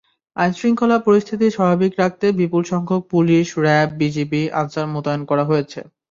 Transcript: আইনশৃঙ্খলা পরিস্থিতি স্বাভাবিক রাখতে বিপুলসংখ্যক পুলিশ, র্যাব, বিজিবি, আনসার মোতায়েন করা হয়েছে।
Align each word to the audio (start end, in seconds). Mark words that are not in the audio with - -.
আইনশৃঙ্খলা 0.37 0.97
পরিস্থিতি 1.07 1.47
স্বাভাবিক 1.49 1.91
রাখতে 1.99 2.25
বিপুলসংখ্যক 2.39 3.01
পুলিশ, 3.13 3.45
র্যাব, 3.63 3.89
বিজিবি, 3.99 4.41
আনসার 4.59 4.87
মোতায়েন 4.93 5.21
করা 5.29 5.43
হয়েছে। 5.45 5.79